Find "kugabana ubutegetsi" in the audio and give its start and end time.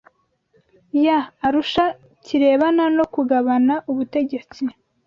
3.13-4.61